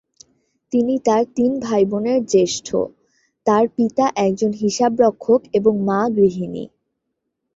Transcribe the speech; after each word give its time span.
তিনি 0.73 0.95
তার 1.05 1.23
তিন 1.35 1.51
ভাইবোনের 1.59 2.19
জ্যেষ্ঠ; 2.25 2.67
তার 3.45 3.63
পিতা 3.75 4.05
একজন 4.17 4.51
হিসাবরক্ষক 4.53 5.41
এবং 5.53 5.73
মা 5.85 6.01
গৃহিণী। 6.15 6.63